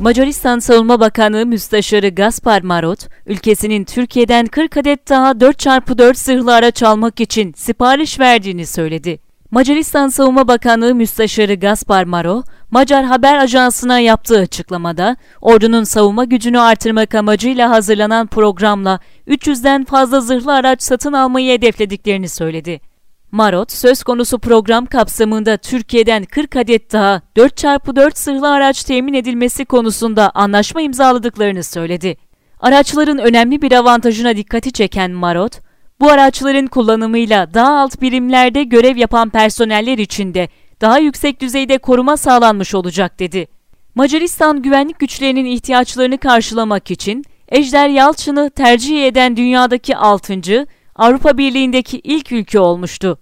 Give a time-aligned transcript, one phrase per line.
[0.00, 7.20] Macaristan Savunma Bakanı Müsteşarı Gaspar Marot, ülkesinin Türkiye'den 40 adet daha 4x4 zırhlı araç almak
[7.20, 9.18] için sipariş verdiğini söyledi.
[9.50, 17.14] Macaristan Savunma Bakanı Müsteşarı Gaspar Maro, Macar Haber Ajansı'na yaptığı açıklamada, ordunun savunma gücünü artırmak
[17.14, 22.80] amacıyla hazırlanan programla 300'den fazla zırhlı araç satın almayı hedeflediklerini söyledi.
[23.34, 30.30] Marot, söz konusu program kapsamında Türkiye'den 40 adet daha 4x4 zırhlı araç temin edilmesi konusunda
[30.34, 32.16] anlaşma imzaladıklarını söyledi.
[32.60, 35.60] Araçların önemli bir avantajına dikkati çeken Marot,
[36.00, 40.48] bu araçların kullanımıyla daha alt birimlerde görev yapan personeller için de
[40.80, 43.46] daha yüksek düzeyde koruma sağlanmış olacak dedi.
[43.94, 50.66] Macaristan güvenlik güçlerinin ihtiyaçlarını karşılamak için Ejder Yalçın'ı tercih eden dünyadaki 6.
[50.96, 53.18] Avrupa Birliği'ndeki ilk ülke olmuştu.